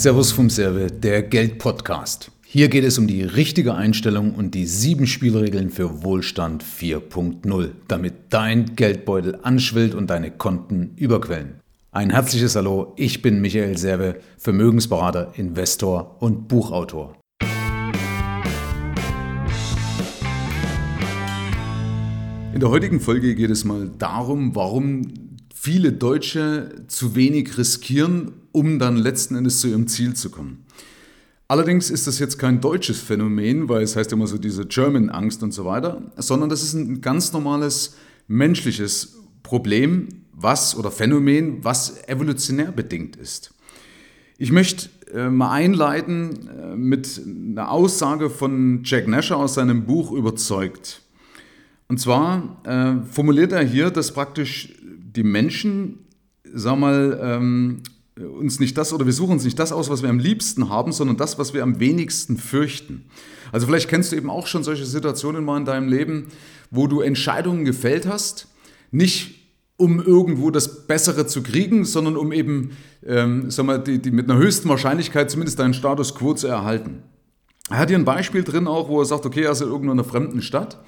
[0.00, 2.30] Servus vom Serve, der Geld-Podcast.
[2.46, 8.14] Hier geht es um die richtige Einstellung und die sieben Spielregeln für Wohlstand 4.0, damit
[8.30, 11.60] dein Geldbeutel anschwillt und deine Konten überquellen.
[11.92, 17.18] Ein herzliches Hallo, ich bin Michael Serve, Vermögensberater, Investor und Buchautor.
[22.54, 25.02] In der heutigen Folge geht es mal darum, warum
[25.62, 30.64] viele Deutsche zu wenig riskieren, um dann letzten Endes zu ihrem Ziel zu kommen.
[31.48, 35.52] Allerdings ist das jetzt kein deutsches Phänomen, weil es heißt immer so diese German-Angst und
[35.52, 37.94] so weiter, sondern das ist ein ganz normales
[38.26, 43.52] menschliches Problem, was oder Phänomen, was evolutionär bedingt ist.
[44.38, 50.12] Ich möchte äh, mal einleiten äh, mit einer Aussage von Jack Nasher aus seinem Buch
[50.12, 51.02] Überzeugt.
[51.90, 54.79] Und zwar äh, formuliert er hier, dass praktisch
[55.16, 56.06] die Menschen,
[56.52, 57.82] sag mal, ähm,
[58.38, 60.92] uns nicht das oder wir suchen uns nicht das aus, was wir am liebsten haben,
[60.92, 63.06] sondern das, was wir am wenigsten fürchten.
[63.52, 66.28] Also vielleicht kennst du eben auch schon solche Situationen mal in deinem Leben,
[66.70, 68.48] wo du Entscheidungen gefällt hast,
[68.90, 69.36] nicht
[69.76, 72.76] um irgendwo das Bessere zu kriegen, sondern um eben,
[73.06, 77.02] ähm, sag mal, die, die mit einer höchsten Wahrscheinlichkeit zumindest deinen Status quo zu erhalten.
[77.70, 80.04] Er hat hier ein Beispiel drin auch, wo er sagt, okay, er ist in irgendeiner
[80.04, 80.78] fremden Stadt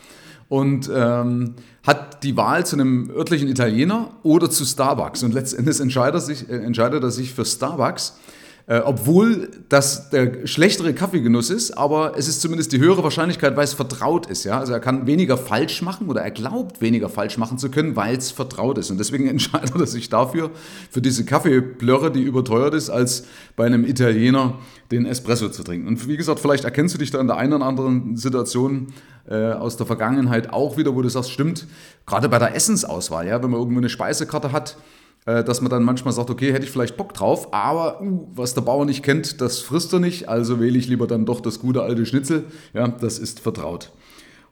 [0.53, 5.23] und ähm, hat die Wahl zu einem örtlichen Italiener oder zu Starbucks.
[5.23, 8.19] Und letztendlich entscheidet sich, äh, entscheidet er sich für Starbucks.
[8.67, 13.65] Äh, obwohl das der schlechtere Kaffeegenuss ist, aber es ist zumindest die höhere Wahrscheinlichkeit, weil
[13.65, 14.45] es vertraut ist.
[14.45, 14.61] Ja?
[14.61, 18.17] Also er kann weniger falsch machen oder er glaubt weniger falsch machen zu können, weil
[18.17, 18.91] es vertraut ist.
[18.91, 20.51] Und deswegen entscheidet er sich dafür,
[20.91, 23.25] für diese Kaffeeplörre, die überteuert ist, als
[23.57, 24.59] bei einem Italiener
[24.93, 25.89] den Espresso zu trinken.
[25.89, 28.93] Und wie gesagt, vielleicht erkennst du dich da in der einen oder anderen Situation
[29.29, 31.67] äh, aus der Vergangenheit auch wieder, wo du sagst, stimmt,
[32.07, 34.77] gerade bei der Essensauswahl, ja, wenn man irgendwo eine Speisekarte hat,
[35.25, 38.63] dass man dann manchmal sagt, okay, hätte ich vielleicht Bock drauf, aber uh, was der
[38.63, 41.83] Bauer nicht kennt, das frisst er nicht, also wähle ich lieber dann doch das gute
[41.83, 42.45] alte Schnitzel.
[42.75, 43.93] Ja, das ist vertraut.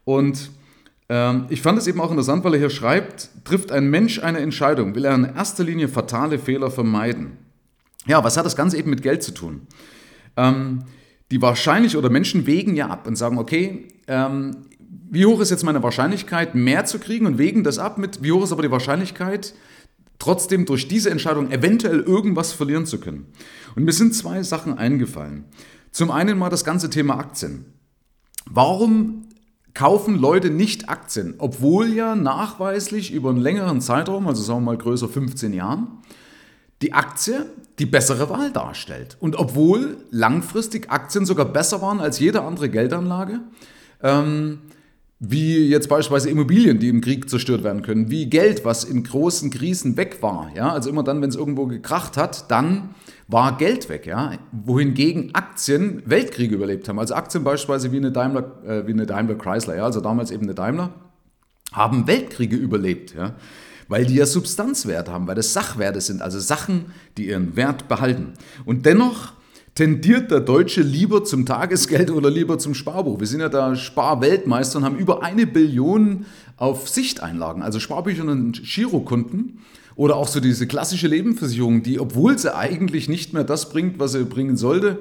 [0.05, 0.51] Und
[1.09, 4.39] ähm, ich fand es eben auch interessant, weil er hier schreibt, trifft ein Mensch eine
[4.39, 7.39] Entscheidung, will er in erster Linie fatale Fehler vermeiden.
[8.07, 9.67] Ja, was hat das Ganze eben mit Geld zu tun?
[10.37, 10.85] Ähm,
[11.33, 14.57] die wahrscheinlich oder Menschen wägen ja ab und sagen, okay, ähm,
[15.11, 18.31] wie hoch ist jetzt meine Wahrscheinlichkeit, mehr zu kriegen und wägen das ab mit, wie
[18.31, 19.55] hoch ist aber die Wahrscheinlichkeit,
[20.21, 23.27] trotzdem durch diese Entscheidung eventuell irgendwas verlieren zu können.
[23.75, 25.47] Und mir sind zwei Sachen eingefallen.
[25.91, 27.65] Zum einen mal das ganze Thema Aktien.
[28.49, 29.27] Warum
[29.75, 34.79] kaufen Leute nicht Aktien, obwohl ja nachweislich über einen längeren Zeitraum, also sagen wir mal
[34.79, 35.89] größer 15 Jahren,
[36.83, 37.47] die Aktie
[37.79, 39.17] die bessere Wahl darstellt.
[39.21, 43.41] Und obwohl langfristig Aktien sogar besser waren als jede andere Geldanlage,
[44.03, 44.59] ähm,
[45.23, 49.51] wie jetzt beispielsweise Immobilien, die im Krieg zerstört werden können, wie Geld, was in großen
[49.51, 50.51] Krisen weg war.
[50.57, 50.73] Ja?
[50.73, 52.95] Also immer dann, wenn es irgendwo gekracht hat, dann
[53.29, 54.07] war Geld weg.
[54.07, 54.33] Ja?
[54.51, 56.99] Wohingegen Aktien Weltkriege überlebt haben.
[56.99, 59.85] Also Aktien beispielsweise wie eine Daimler, äh, wie eine Daimler Chrysler, ja?
[59.85, 60.95] also damals eben eine Daimler,
[61.71, 63.15] haben Weltkriege überlebt.
[63.15, 63.35] Ja?
[63.89, 66.87] Weil die ja Substanzwert haben, weil das Sachwerte sind, also Sachen,
[67.19, 68.33] die ihren Wert behalten.
[68.65, 69.35] Und dennoch
[69.75, 73.21] tendiert der Deutsche lieber zum Tagesgeld oder lieber zum Sparbuch?
[73.21, 76.27] Wir sind ja da Sparweltmeister und haben über eine Billion
[76.57, 79.61] auf Sichteinlagen, also Sparbücher und Girokunden.
[79.97, 84.13] Oder auch so diese klassische Lebensversicherung, die, obwohl sie eigentlich nicht mehr das bringt, was
[84.13, 85.01] sie bringen sollte,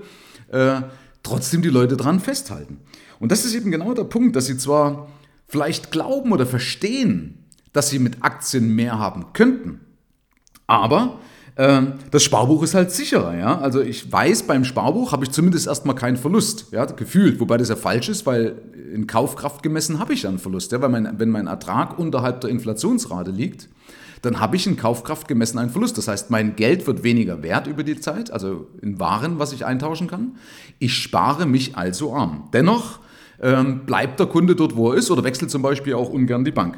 [0.50, 0.82] äh,
[1.24, 2.78] trotzdem die Leute dran festhalten.
[3.20, 5.08] Und das ist eben genau der Punkt, dass sie zwar
[5.48, 9.80] vielleicht glauben oder verstehen, dass sie mit Aktien mehr haben könnten,
[10.68, 11.20] aber
[11.60, 13.60] das Sparbuch ist halt sicherer, ja.
[13.60, 17.68] Also ich weiß, beim Sparbuch habe ich zumindest erstmal keinen Verlust, ja, gefühlt, wobei das
[17.68, 18.62] ja falsch ist, weil
[18.94, 22.40] in Kaufkraft gemessen habe ich ja einen Verlust, ja, weil mein, wenn mein Ertrag unterhalb
[22.40, 23.68] der Inflationsrate liegt,
[24.22, 25.98] dann habe ich in Kaufkraft gemessen einen Verlust.
[25.98, 29.66] Das heißt, mein Geld wird weniger wert über die Zeit, also in Waren, was ich
[29.66, 30.38] eintauschen kann.
[30.78, 32.50] Ich spare mich also arm.
[32.54, 33.00] Dennoch
[33.42, 36.52] ähm, bleibt der Kunde dort, wo er ist, oder wechselt zum Beispiel auch ungern die
[36.52, 36.78] Bank.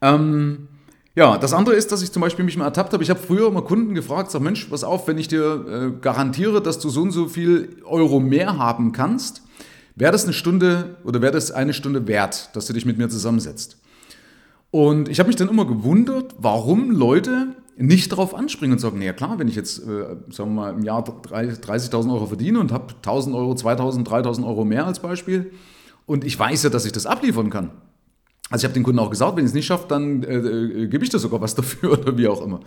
[0.00, 0.68] Ähm,
[1.16, 3.02] ja, das andere ist, dass ich zum Beispiel mich mal ertappt habe.
[3.02, 6.60] Ich habe früher mal Kunden gefragt, sag Mensch, pass auf, wenn ich dir äh, garantiere,
[6.60, 9.42] dass du so und so viel Euro mehr haben kannst,
[9.94, 13.08] wäre das eine Stunde oder wäre das eine Stunde wert, dass du dich mit mir
[13.08, 13.78] zusammensetzt.
[14.70, 19.12] Und ich habe mich dann immer gewundert, warum Leute nicht darauf anspringen und sagen, naja
[19.12, 22.92] klar, wenn ich jetzt, äh, sagen wir mal, im Jahr 30.000 Euro verdiene und habe
[23.04, 25.52] 1.000 Euro, 2.000, 3.000 Euro mehr als Beispiel
[26.06, 27.70] und ich weiß ja, dass ich das abliefern kann,
[28.54, 30.86] also ich habe den Kunden auch gesagt, wenn ich es nicht schaffe, dann äh, äh,
[30.86, 32.60] gebe ich dir sogar was dafür oder wie auch immer.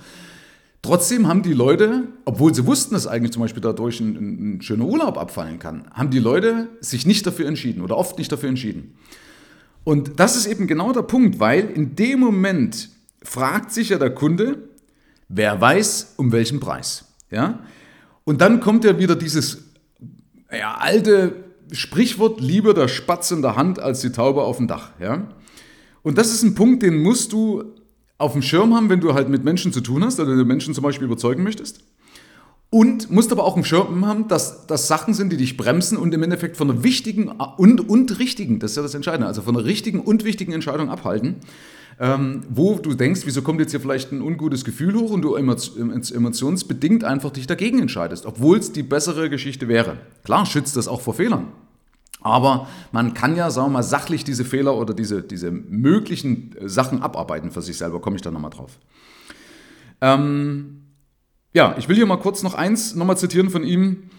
[0.81, 4.84] Trotzdem haben die Leute, obwohl sie wussten, dass eigentlich zum Beispiel dadurch ein, ein, schöner
[4.84, 8.95] Urlaub abfallen kann, haben die Leute sich nicht dafür entschieden oder oft nicht dafür entschieden.
[9.86, 12.89] Und das ist eben genau der Punkt, weil in dem Moment
[13.24, 14.68] fragt sich ja der Kunde,
[15.30, 17.06] wer weiß, um welchen Preis.
[17.31, 17.60] Ja?
[18.25, 19.63] Und dann kommt ja wieder dieses
[20.51, 24.89] ja, alte Sprichwort, lieber der Spatz in der Hand als die Taube auf dem Dach.
[25.00, 25.30] Ja?
[26.07, 27.65] Und das ist ein Punkt, den musst du
[28.18, 30.74] auf dem Schirm haben, wenn du halt mit Menschen zu tun hast, oder du Menschen
[30.74, 31.81] zum Beispiel überzeugen möchtest.
[32.69, 36.13] Und musst aber auch im Schirm haben, dass das Sachen sind, die dich bremsen und
[36.13, 39.57] im Endeffekt von einer wichtigen und, und richtigen, das ist ja das Entscheidende, also von
[39.57, 41.36] einer richtigen und wichtigen Entscheidung abhalten,
[42.00, 45.36] ähm, wo du denkst, wieso kommt jetzt hier vielleicht ein ungutes Gefühl hoch und du
[45.36, 49.98] emotionsbedingt einfach dich dagegen entscheidest, obwohl es die bessere Geschichte wäre.
[50.24, 51.48] Klar schützt das auch vor Fehlern.
[52.27, 57.01] Aber man kann ja, sagen wir mal, sachlich diese Fehler oder diese, diese möglichen Sachen
[57.01, 58.77] abarbeiten für sich selber, komme ich da nochmal drauf.
[60.01, 60.83] Ähm,
[61.53, 64.09] ja, ich will hier mal kurz noch eins nochmal zitieren von ihm.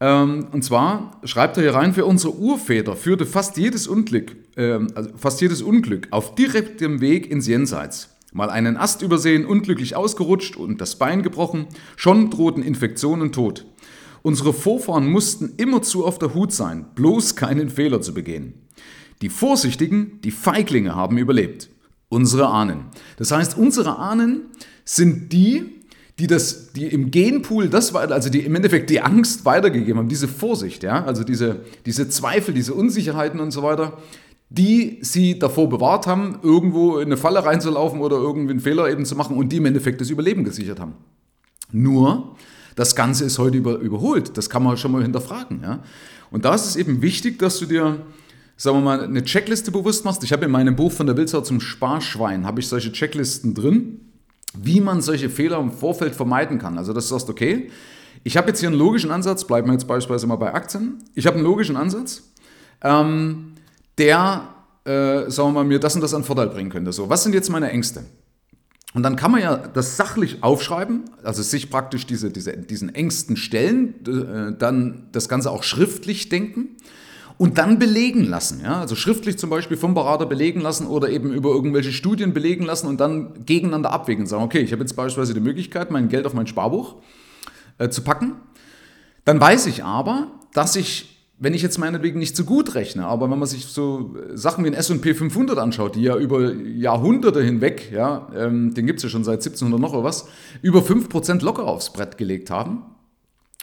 [0.00, 4.80] Ähm, und zwar schreibt er hier rein, für unsere Urväter führte fast jedes Unglück, äh,
[4.94, 8.10] also fast jedes Unglück auf direktem Weg ins Jenseits.
[8.32, 13.64] Mal einen Ast übersehen, unglücklich ausgerutscht und das Bein gebrochen, schon drohten Infektion und Tod.
[14.26, 18.54] Unsere Vorfahren mussten immerzu auf der Hut sein, bloß keinen Fehler zu begehen.
[19.20, 21.68] Die Vorsichtigen, die Feiglinge haben überlebt.
[22.08, 22.86] Unsere Ahnen.
[23.18, 24.46] Das heißt, unsere Ahnen
[24.86, 25.82] sind die,
[26.18, 30.08] die das, die im Genpool das war, also die im Endeffekt die Angst weitergegeben haben,
[30.08, 33.98] diese Vorsicht, ja, also diese, diese Zweifel, diese Unsicherheiten und so weiter,
[34.48, 39.04] die sie davor bewahrt haben, irgendwo in eine Falle reinzulaufen oder irgendwie einen Fehler eben
[39.04, 40.94] zu machen und die im Endeffekt das Überleben gesichert haben.
[41.72, 42.36] Nur,
[42.74, 44.36] das Ganze ist heute über, überholt.
[44.36, 45.60] Das kann man schon mal hinterfragen.
[45.62, 45.82] Ja?
[46.30, 48.00] Und da ist es eben wichtig, dass du dir,
[48.56, 50.24] sagen wir mal, eine Checkliste bewusst machst.
[50.24, 54.00] Ich habe in meinem Buch von der Wildsau zum Sparschwein, habe ich solche Checklisten drin
[54.54, 56.78] wie man solche Fehler im Vorfeld vermeiden kann.
[56.78, 57.70] Also, dass du sagst, okay,
[58.22, 61.02] ich habe jetzt hier einen logischen Ansatz, bleiben wir jetzt beispielsweise mal bei Aktien.
[61.14, 62.22] Ich habe einen logischen Ansatz,
[62.82, 63.54] ähm,
[63.98, 64.48] der,
[64.84, 66.92] äh, sagen wir mal, mir das und das an Vorteil bringen könnte.
[66.92, 68.04] So, was sind jetzt meine Ängste?
[68.94, 73.36] Und dann kann man ja das sachlich aufschreiben, also sich praktisch diese, diese, diesen Ängsten
[73.36, 76.76] stellen, äh, dann das Ganze auch schriftlich denken
[77.36, 78.60] und dann belegen lassen.
[78.62, 78.80] Ja?
[78.80, 82.86] Also schriftlich zum Beispiel vom Berater belegen lassen oder eben über irgendwelche Studien belegen lassen
[82.86, 84.26] und dann gegeneinander abwägen.
[84.26, 86.94] Sagen, okay, ich habe jetzt beispielsweise die Möglichkeit, mein Geld auf mein Sparbuch
[87.78, 88.36] äh, zu packen.
[89.24, 93.30] Dann weiß ich aber, dass ich, wenn ich jetzt meinetwegen nicht so gut rechne, aber
[93.30, 97.90] wenn man sich so Sachen wie ein S&P 500 anschaut, die ja über Jahrhunderte hinweg,
[97.92, 100.28] ja, ähm, den gibt es ja schon seit 1700 noch oder was,
[100.62, 102.82] über 5% locker aufs Brett gelegt haben,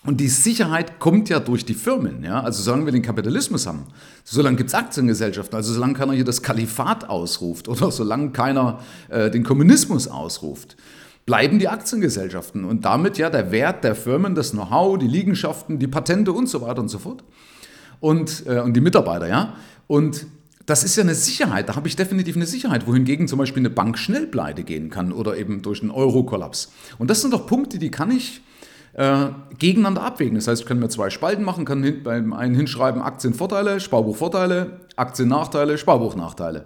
[0.04, 2.24] und die Sicherheit kommt ja durch die Firmen.
[2.24, 2.42] Ja?
[2.42, 3.86] Also solange wir den Kapitalismus haben,
[4.24, 8.80] solange gibt es Aktiengesellschaften, also solange keiner hier das Kalifat ausruft oder solange keiner
[9.10, 10.76] äh, den Kommunismus ausruft,
[11.28, 15.88] bleiben die Aktiengesellschaften und damit ja der Wert der Firmen, das Know-how, die Liegenschaften, die
[15.88, 17.24] Patente und so weiter und so fort.
[18.02, 19.54] Und, äh, und die Mitarbeiter, ja.
[19.88, 20.26] Und
[20.66, 23.70] das ist ja eine Sicherheit, da habe ich definitiv eine Sicherheit, wohingegen zum Beispiel eine
[23.70, 26.72] Bank schnell pleite gehen kann oder eben durch einen Euro-Kollaps.
[26.98, 28.42] Und das sind doch Punkte, die kann ich
[28.94, 29.28] äh,
[29.58, 30.36] gegeneinander abwägen.
[30.36, 34.82] Das heißt, ich kann mir zwei Spalten machen, kann hin, beim einen hinschreiben Aktienvorteile, Sparbuchvorteile,
[34.96, 36.66] Aktiennachteile, Sparbuchnachteile.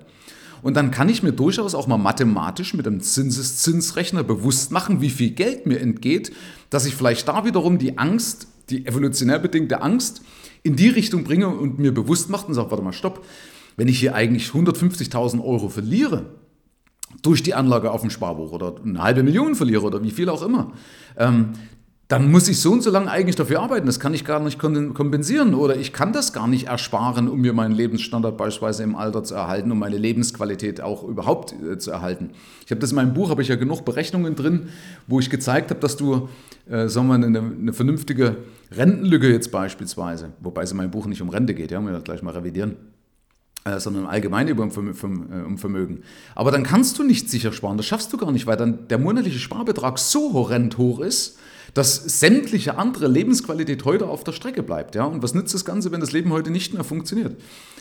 [0.61, 5.11] Und dann kann ich mir durchaus auch mal mathematisch mit einem Zinseszinsrechner bewusst machen, wie
[5.11, 6.31] viel Geld mir entgeht,
[6.69, 10.21] dass ich vielleicht da wiederum die Angst, die evolutionär bedingte Angst,
[10.65, 13.23] in die Richtung bringe und mir bewusst macht und sage, warte mal, stopp,
[13.77, 16.25] wenn ich hier eigentlich 150.000 Euro verliere,
[17.21, 20.41] durch die Anlage auf dem Sparbuch oder eine halbe Million verliere oder wie viel auch
[20.41, 20.73] immer,
[21.17, 21.53] ähm,
[22.07, 23.85] dann muss ich so und so lange eigentlich dafür arbeiten.
[23.85, 27.53] Das kann ich gar nicht kompensieren oder ich kann das gar nicht ersparen, um mir
[27.53, 32.31] meinen Lebensstandard beispielsweise im Alter zu erhalten, um meine Lebensqualität auch überhaupt äh, zu erhalten.
[32.65, 34.69] Ich habe das in meinem Buch, habe ich ja genug Berechnungen drin,
[35.07, 36.29] wo ich gezeigt habe, dass du,
[36.69, 38.37] äh, sagen wir, eine, eine vernünftige
[38.71, 42.03] Rentenlücke jetzt beispielsweise, wobei es in meinem Buch nicht um Rente geht, ja, muss ich
[42.03, 42.75] gleich mal revidieren,
[43.65, 46.01] äh, sondern allgemein über um äh, Vermögen.
[46.33, 48.97] Aber dann kannst du nicht sicher sparen, das schaffst du gar nicht, weil dann der
[48.97, 51.37] monatliche Sparbetrag so horrend hoch ist,
[51.75, 54.95] dass sämtliche andere Lebensqualität heute auf der Strecke bleibt.
[54.95, 55.03] Ja?
[55.03, 57.35] Und was nützt das Ganze, wenn das Leben heute nicht mehr funktioniert?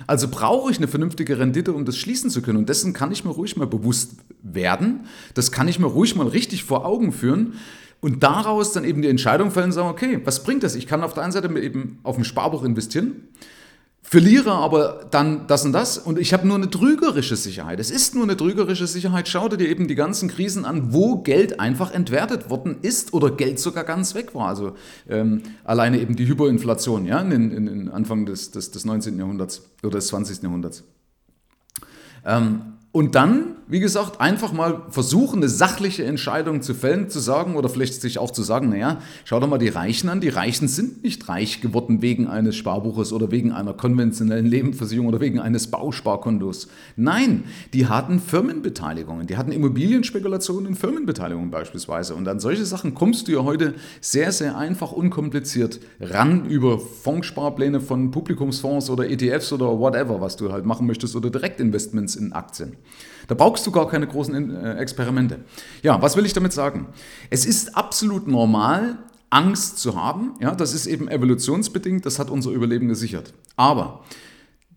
[0.09, 2.59] Also brauche ich eine vernünftige Rendite, um das schließen zu können.
[2.59, 5.07] Und dessen kann ich mir ruhig mal bewusst werden.
[5.35, 7.55] Das kann ich mir ruhig mal richtig vor Augen führen.
[8.00, 10.74] Und daraus dann eben die Entscheidung fällen und sagen, okay, was bringt das?
[10.74, 13.28] Ich kann auf der einen Seite eben auf ein Sparbuch investieren
[14.06, 17.80] verliere aber dann das und das und ich habe nur eine trügerische Sicherheit.
[17.80, 19.28] Es ist nur eine trügerische Sicherheit.
[19.28, 23.58] Schau dir eben die ganzen Krisen an, wo Geld einfach entwertet worden ist oder Geld
[23.58, 24.48] sogar ganz weg war.
[24.48, 24.74] Also
[25.08, 29.18] ähm, alleine eben die Hyperinflation ja, in, in, in Anfang des, des, des 19.
[29.18, 30.42] Jahrhunderts oder des 20.
[30.42, 30.84] Jahrhunderts.
[32.26, 32.60] Ähm,
[32.92, 37.68] und dann wie gesagt, einfach mal versuchen, eine sachliche Entscheidung zu fällen, zu sagen oder
[37.68, 40.21] vielleicht sich auch zu sagen, naja, schau doch mal die Reichen an.
[40.21, 45.21] Die Reichen sind nicht reich geworden wegen eines Sparbuches oder wegen einer konventionellen Lebensversicherung oder
[45.21, 46.68] wegen eines Bausparkontos.
[46.97, 52.14] Nein, die hatten Firmenbeteiligungen, die hatten Immobilienspekulationen in Firmenbeteiligungen beispielsweise.
[52.14, 57.80] Und an solche Sachen kommst du ja heute sehr, sehr einfach, unkompliziert ran über Fondssparpläne
[57.80, 62.76] von Publikumsfonds oder ETFs oder whatever, was du halt machen möchtest oder Direktinvestments in Aktien.
[63.26, 65.40] Da brauchst du gar keine großen äh, Experimente.
[65.83, 66.88] Ja, was will ich damit sagen?
[67.31, 68.99] Es ist absolut normal,
[69.31, 70.35] Angst zu haben.
[70.40, 73.35] Ja, das ist eben evolutionsbedingt, das hat unser Überleben gesichert.
[73.57, 74.04] Aber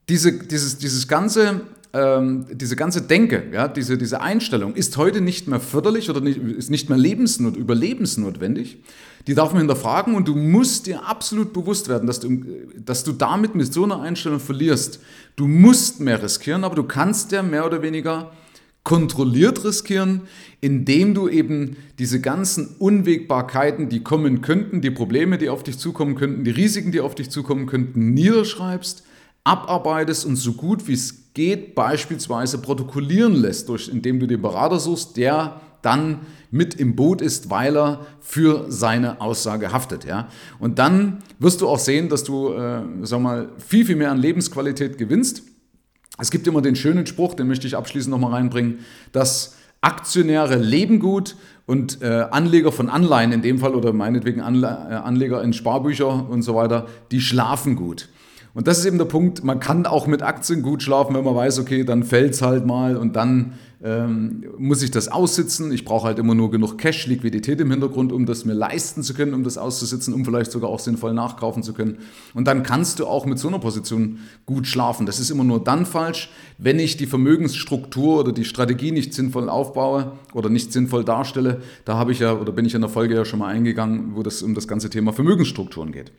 [0.09, 1.61] diese, dieses, dieses ganze
[1.93, 6.37] ähm, diese ganze Denke, ja, diese, diese Einstellung ist heute nicht mehr förderlich oder nicht,
[6.37, 8.77] ist nicht mehr lebensnot, überlebensnotwendig.
[9.27, 12.43] Die darf man hinterfragen und du musst dir absolut bewusst werden, dass du,
[12.77, 14.99] dass du damit mit so einer Einstellung verlierst.
[15.35, 18.31] Du musst mehr riskieren, aber du kannst ja mehr oder weniger
[18.83, 20.21] kontrolliert riskieren,
[20.61, 26.15] indem du eben diese ganzen Unwägbarkeiten, die kommen könnten, die Probleme, die auf dich zukommen
[26.15, 29.03] könnten, die Risiken, die auf dich zukommen könnten, niederschreibst,
[29.47, 34.79] abarbeitest und so gut wie es geht beispielsweise protokollieren lässt, durch, indem du den Berater
[34.79, 40.05] suchst, der dann mit im Boot ist, weil er für seine Aussage haftet.
[40.05, 40.27] Ja?
[40.59, 44.17] Und dann wirst du auch sehen, dass du äh, sag mal, viel, viel mehr an
[44.17, 45.43] Lebensqualität gewinnst.
[46.19, 48.79] Es gibt immer den schönen Spruch, den möchte ich abschließend nochmal reinbringen,
[49.11, 51.35] dass Aktionäre leben gut
[51.67, 56.27] und äh, Anleger von Anleihen in dem Fall oder meinetwegen Anle äh, Anleger in Sparbücher
[56.29, 58.09] und so weiter, die schlafen gut.
[58.57, 61.35] Und das ist eben der Punkt, man kann auch mit Aktien gut schlafen, wenn man
[61.35, 65.71] weiß, okay, dann fällt es halt mal und dann ähm, muss ich das aussitzen.
[65.71, 69.13] Ich brauche halt immer nur genug Cash, Liquidität im Hintergrund, um das mir leisten zu
[69.13, 71.99] können, um das auszusitzen, um vielleicht sogar auch sinnvoll nachkaufen zu können.
[72.33, 75.05] Und dann kannst du auch mit so einer Position gut schlafen.
[75.05, 79.49] Das ist immer nur dann falsch, wenn ich die Vermögensstruktur oder die Strategie nicht sinnvoll
[79.49, 81.61] aufbaue oder nicht sinnvoll darstelle.
[81.85, 84.23] Da habe ich ja oder bin ich in der Folge ja schon mal eingegangen, wo
[84.23, 86.11] das um das ganze Thema Vermögensstrukturen geht.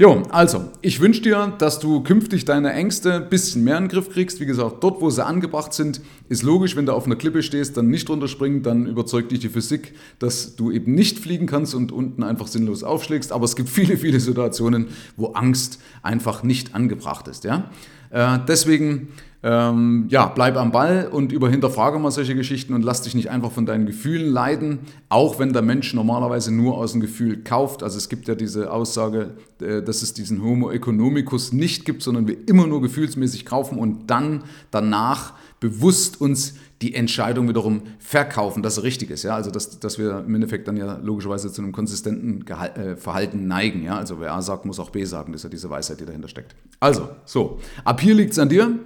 [0.00, 3.90] Jo, also, ich wünsche dir, dass du künftig deine Ängste ein bisschen mehr in den
[3.90, 4.40] Griff kriegst.
[4.40, 7.76] Wie gesagt, dort, wo sie angebracht sind, ist logisch, wenn du auf einer Klippe stehst,
[7.76, 11.92] dann nicht runterspringen, dann überzeugt dich die Physik, dass du eben nicht fliegen kannst und
[11.92, 13.30] unten einfach sinnlos aufschlägst.
[13.30, 14.86] Aber es gibt viele, viele Situationen,
[15.18, 17.44] wo Angst einfach nicht angebracht ist.
[17.44, 17.70] Ja?
[18.10, 19.08] Äh, deswegen
[19.42, 23.50] ähm, ja, bleib am Ball und überhinterfrage mal solche Geschichten und lass dich nicht einfach
[23.50, 27.82] von deinen Gefühlen leiden, auch wenn der Mensch normalerweise nur aus dem Gefühl kauft.
[27.82, 29.30] Also es gibt ja diese Aussage,
[29.62, 34.10] äh, dass es diesen Homo economicus nicht gibt, sondern wir immer nur gefühlsmäßig kaufen und
[34.10, 39.22] dann danach bewusst uns die Entscheidung wiederum verkaufen, dass es richtig ist.
[39.22, 39.34] Ja?
[39.34, 43.46] Also dass, dass wir im Endeffekt dann ja logischerweise zu einem konsistenten Gehal äh, Verhalten
[43.46, 43.82] neigen.
[43.84, 43.98] Ja?
[43.98, 45.32] Also wer A sagt, muss auch B sagen.
[45.32, 46.56] Das ist ja diese Weisheit, die dahinter steckt.
[46.80, 48.78] Also, so, ab hier liegt es an dir.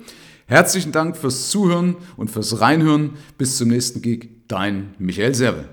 [0.46, 3.10] Herzlichen Dank fürs Zuhören und fürs Reinhören.
[3.38, 4.28] Bis zum nächsten Gig.
[4.48, 5.68] Dein Michael Serve.